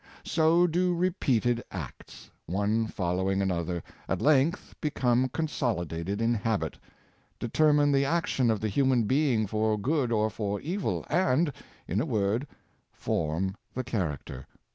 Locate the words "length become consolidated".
4.19-6.19